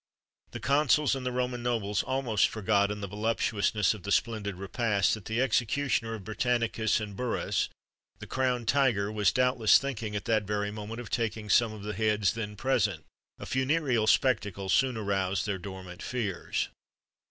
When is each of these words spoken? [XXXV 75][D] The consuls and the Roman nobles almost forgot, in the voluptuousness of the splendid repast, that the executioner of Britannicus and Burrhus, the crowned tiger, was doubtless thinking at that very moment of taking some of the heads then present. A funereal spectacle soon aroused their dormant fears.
[XXXV 0.01 0.49
75][D] 0.49 0.51
The 0.53 0.59
consuls 0.67 1.15
and 1.15 1.25
the 1.27 1.31
Roman 1.31 1.61
nobles 1.61 2.01
almost 2.01 2.47
forgot, 2.47 2.89
in 2.89 3.01
the 3.01 3.07
voluptuousness 3.07 3.93
of 3.93 4.01
the 4.01 4.11
splendid 4.11 4.55
repast, 4.55 5.13
that 5.13 5.25
the 5.25 5.39
executioner 5.39 6.15
of 6.15 6.23
Britannicus 6.23 6.99
and 6.99 7.15
Burrhus, 7.15 7.69
the 8.17 8.25
crowned 8.25 8.67
tiger, 8.67 9.11
was 9.11 9.31
doubtless 9.31 9.77
thinking 9.77 10.15
at 10.15 10.25
that 10.25 10.45
very 10.45 10.71
moment 10.71 11.01
of 11.01 11.11
taking 11.11 11.51
some 11.51 11.71
of 11.71 11.83
the 11.83 11.93
heads 11.93 12.33
then 12.33 12.55
present. 12.55 13.05
A 13.37 13.45
funereal 13.45 14.07
spectacle 14.07 14.69
soon 14.69 14.97
aroused 14.97 15.45
their 15.45 15.59
dormant 15.59 16.01
fears. 16.01 16.69